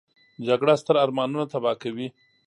[0.47, 2.07] جګړه ستر ارمانونه تباه کوي